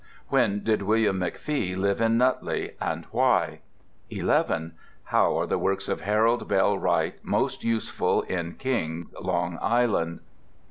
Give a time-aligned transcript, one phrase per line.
[0.29, 3.59] When did William McFee live in Nutley, and why?
[4.09, 4.73] 11.
[5.03, 10.21] How are the works of Harold Bell Wright most useful in Kings, Long Island?